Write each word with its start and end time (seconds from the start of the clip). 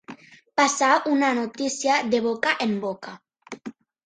Passar, 0.59 0.87
una 1.11 1.29
notícia, 1.41 1.99
de 2.15 2.23
boca 2.29 2.57
en 2.67 2.75
boca. 2.89 3.15